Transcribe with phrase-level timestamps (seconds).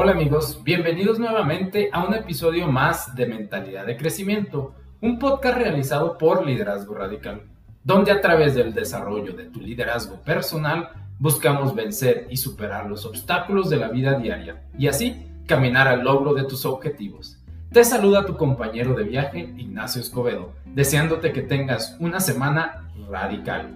[0.00, 6.16] Hola amigos, bienvenidos nuevamente a un episodio más de Mentalidad de Crecimiento, un podcast realizado
[6.16, 7.42] por Liderazgo Radical,
[7.82, 13.70] donde a través del desarrollo de tu liderazgo personal buscamos vencer y superar los obstáculos
[13.70, 17.36] de la vida diaria y así caminar al logro de tus objetivos.
[17.72, 23.74] Te saluda tu compañero de viaje, Ignacio Escobedo, deseándote que tengas una semana radical.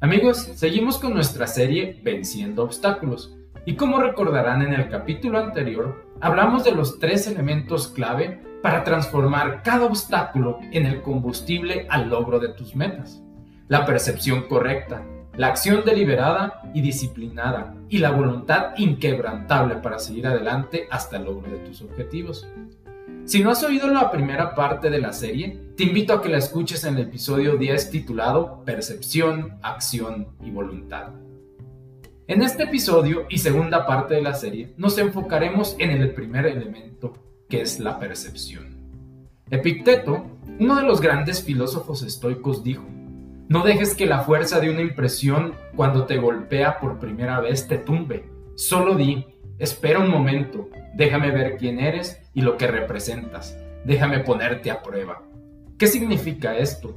[0.00, 6.64] Amigos, seguimos con nuestra serie Venciendo Obstáculos y como recordarán en el capítulo anterior, hablamos
[6.64, 12.48] de los tres elementos clave para transformar cada obstáculo en el combustible al logro de
[12.48, 13.22] tus metas.
[13.68, 15.02] La percepción correcta,
[15.36, 21.50] la acción deliberada y disciplinada y la voluntad inquebrantable para seguir adelante hasta el logro
[21.50, 22.46] de tus objetivos.
[23.24, 26.38] Si no has oído la primera parte de la serie, te invito a que la
[26.38, 31.10] escuches en el episodio 10 titulado Percepción, Acción y Voluntad.
[32.28, 37.14] En este episodio y segunda parte de la serie nos enfocaremos en el primer elemento,
[37.48, 38.76] que es la percepción.
[39.50, 40.24] Epicteto,
[40.60, 42.84] uno de los grandes filósofos estoicos, dijo,
[43.48, 47.78] no dejes que la fuerza de una impresión cuando te golpea por primera vez te
[47.78, 49.26] tumbe, solo di,
[49.58, 55.22] espera un momento, déjame ver quién eres y lo que representas, déjame ponerte a prueba.
[55.76, 56.94] ¿Qué significa esto?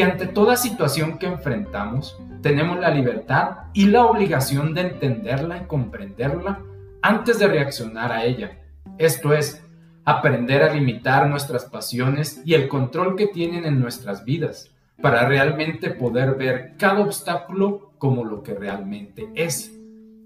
[0.00, 5.66] Que ante toda situación que enfrentamos, tenemos la libertad y la obligación de entenderla y
[5.66, 6.62] comprenderla
[7.02, 8.62] antes de reaccionar a ella.
[8.96, 9.62] Esto es,
[10.06, 14.70] aprender a limitar nuestras pasiones y el control que tienen en nuestras vidas
[15.02, 19.70] para realmente poder ver cada obstáculo como lo que realmente es.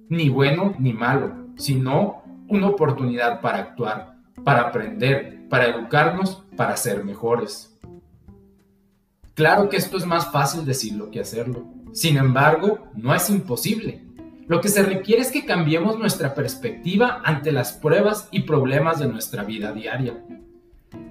[0.09, 7.03] Ni bueno ni malo, sino una oportunidad para actuar, para aprender, para educarnos, para ser
[7.03, 7.73] mejores.
[9.34, 11.64] Claro que esto es más fácil decirlo que hacerlo.
[11.92, 14.04] Sin embargo, no es imposible.
[14.46, 19.09] Lo que se requiere es que cambiemos nuestra perspectiva ante las pruebas y problemas de
[19.09, 20.22] nuestra vida diaria.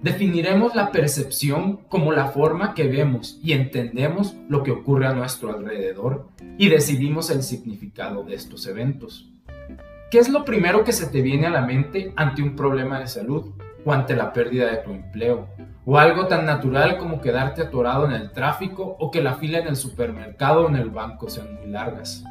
[0.01, 5.53] Definiremos la percepción como la forma que vemos y entendemos lo que ocurre a nuestro
[5.53, 9.29] alrededor y decidimos el significado de estos eventos.
[10.11, 13.07] ¿Qué es lo primero que se te viene a la mente ante un problema de
[13.07, 13.51] salud
[13.91, 15.47] ante la pérdida de tu empleo
[15.85, 19.67] o algo tan natural como quedarte atorado en el tráfico o que la fila en
[19.67, 22.23] el supermercado o en el banco sean muy largas.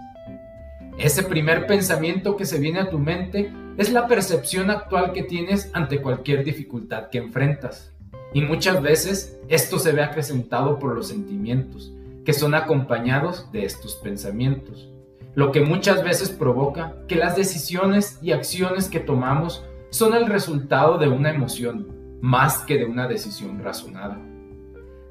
[0.98, 5.70] Ese primer pensamiento que se viene a tu mente es la percepción actual que tienes
[5.72, 7.92] ante cualquier dificultad que enfrentas.
[8.34, 11.92] Y muchas veces esto se ve acrecentado por los sentimientos,
[12.24, 14.88] que son acompañados de estos pensamientos,
[15.34, 20.96] lo que muchas veces provoca que las decisiones y acciones que tomamos son el resultado
[20.96, 24.18] de una emoción, más que de una decisión razonada.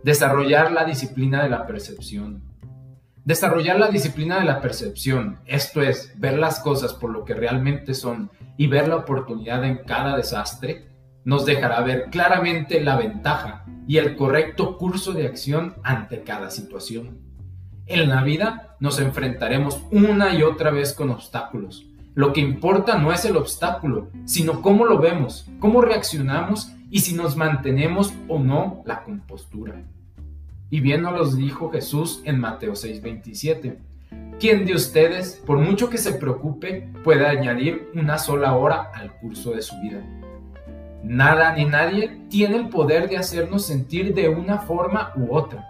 [0.03, 2.41] Desarrollar la disciplina de la percepción.
[3.23, 7.93] Desarrollar la disciplina de la percepción, esto es, ver las cosas por lo que realmente
[7.93, 10.87] son y ver la oportunidad en cada desastre,
[11.25, 17.19] nos dejará ver claramente la ventaja y el correcto curso de acción ante cada situación.
[17.85, 21.85] En la vida nos enfrentaremos una y otra vez con obstáculos.
[22.13, 27.13] Lo que importa no es el obstáculo, sino cómo lo vemos, cómo reaccionamos y si
[27.13, 29.81] nos mantenemos o no la compostura.
[30.69, 33.77] Y bien nos los dijo Jesús en Mateo 6:27.
[34.39, 39.51] ¿Quién de ustedes, por mucho que se preocupe, puede añadir una sola hora al curso
[39.51, 40.03] de su vida?
[41.03, 45.65] Nada ni nadie tiene el poder de hacernos sentir de una forma u otra.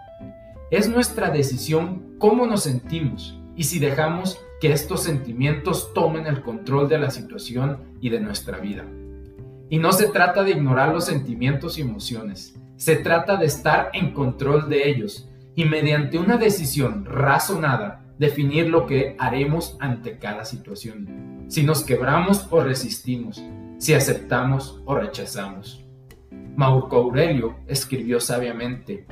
[0.72, 6.88] Es nuestra decisión cómo nos sentimos y si dejamos que estos sentimientos tomen el control
[6.88, 8.86] de la situación y de nuestra vida.
[9.70, 14.14] Y no se trata de ignorar los sentimientos y emociones, se trata de estar en
[14.14, 21.46] control de ellos y mediante una decisión razonada definir lo que haremos ante cada situación,
[21.48, 23.44] si nos quebramos o resistimos,
[23.80, 25.84] si aceptamos o rechazamos.
[26.56, 29.08] Marco Aurelio escribió sabiamente,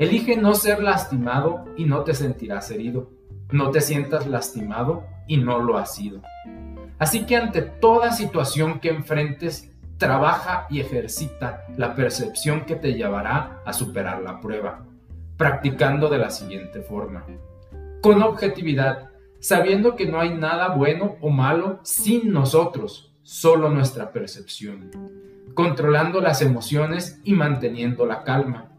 [0.00, 3.19] elige no ser lastimado y no te sentirás herido,
[3.52, 6.20] no te sientas lastimado y no lo has sido.
[6.98, 13.60] Así que ante toda situación que enfrentes, trabaja y ejercita la percepción que te llevará
[13.64, 14.84] a superar la prueba,
[15.36, 17.24] practicando de la siguiente forma.
[18.00, 19.10] Con objetividad,
[19.40, 24.90] sabiendo que no hay nada bueno o malo sin nosotros, solo nuestra percepción.
[25.54, 28.70] Controlando las emociones y manteniendo la calma.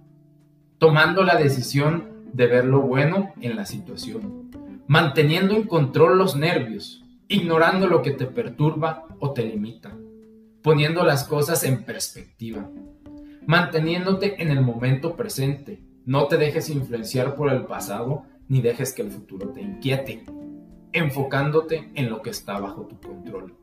[0.80, 4.50] Tomando la decisión de ver lo bueno en la situación.
[4.92, 9.96] Manteniendo en control los nervios, ignorando lo que te perturba o te limita
[10.62, 12.70] poniendo las cosas en perspectiva,
[13.48, 15.82] manteniéndote en el momento presente.
[16.06, 20.26] No te dejes influenciar por el pasado ni dejes que el futuro te inquiete,
[20.92, 23.56] enfocándote en lo que está bajo tu control.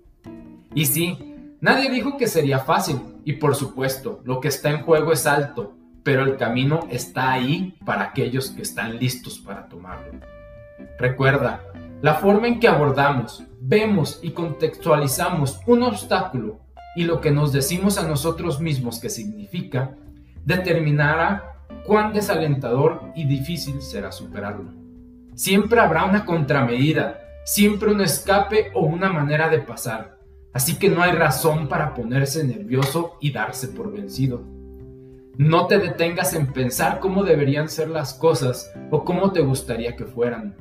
[0.74, 1.18] Y sí,
[1.60, 2.96] nadie dijo que sería fácil,
[3.26, 7.76] y por supuesto, lo que está en juego es alto, pero el camino está ahí
[7.84, 10.37] para aquellos que están listos para tomarlo.
[10.98, 11.62] Recuerda,
[12.02, 16.60] la forma en que abordamos, vemos y contextualizamos un obstáculo
[16.96, 19.94] y lo que nos decimos a nosotros mismos que significa,
[20.44, 24.72] determinará cuán desalentador y difícil será superarlo.
[25.34, 30.18] Siempre habrá una contramedida, siempre un escape o una manera de pasar,
[30.52, 34.42] así que no hay razón para ponerse nervioso y darse por vencido.
[35.36, 40.04] No te detengas en pensar cómo deberían ser las cosas o cómo te gustaría que
[40.04, 40.56] fueran.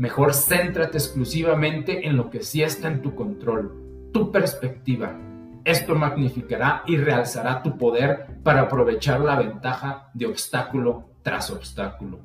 [0.00, 5.14] Mejor céntrate exclusivamente en lo que sí está en tu control, tu perspectiva.
[5.62, 12.20] Esto magnificará y realzará tu poder para aprovechar la ventaja de obstáculo tras obstáculo.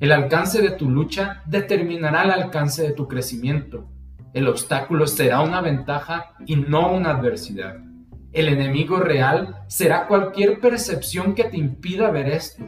[0.00, 3.88] El alcance de tu lucha determinará el alcance de tu crecimiento.
[4.32, 7.76] El obstáculo será una ventaja y no una adversidad.
[8.32, 12.64] El enemigo real será cualquier percepción que te impida ver esto.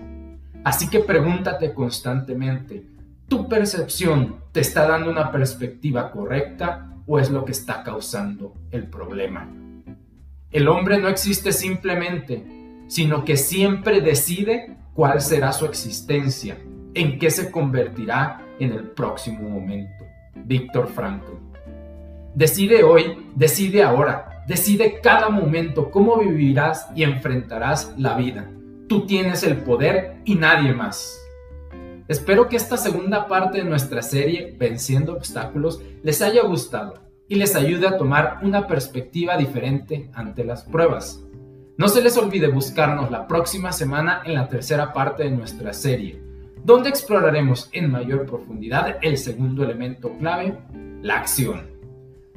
[0.62, 2.91] Así que pregúntate constantemente,
[3.32, 8.88] ¿tu percepción te está dando una perspectiva correcta o es lo que está causando el
[8.88, 9.48] problema?
[10.50, 12.44] El hombre no existe simplemente,
[12.88, 16.58] sino que siempre decide cuál será su existencia,
[16.92, 20.04] en qué se convertirá en el próximo momento.
[20.34, 21.32] Víctor Frankl.
[22.34, 28.50] Decide hoy, decide ahora, Decide cada momento cómo vivirás y enfrentarás la vida.
[28.88, 31.21] Tú tienes el poder y nadie más.
[32.08, 36.94] Espero que esta segunda parte de nuestra serie, Venciendo Obstáculos, les haya gustado
[37.28, 41.22] y les ayude a tomar una perspectiva diferente ante las pruebas.
[41.78, 46.20] No se les olvide buscarnos la próxima semana en la tercera parte de nuestra serie,
[46.64, 50.58] donde exploraremos en mayor profundidad el segundo elemento clave,
[51.02, 51.70] la acción.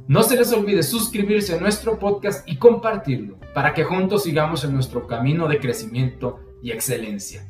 [0.07, 4.73] No se les olvide suscribirse a nuestro podcast y compartirlo para que juntos sigamos en
[4.73, 7.49] nuestro camino de crecimiento y excelencia.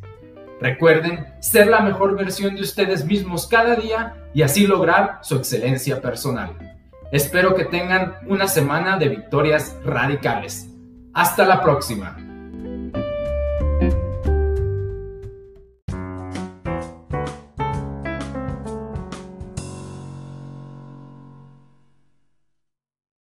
[0.59, 6.01] Recuerden ser la mejor versión de ustedes mismos cada día y así lograr su excelencia
[6.01, 6.51] personal.
[7.11, 10.69] Espero que tengan una semana de victorias radicales.
[11.13, 12.17] Hasta la próxima.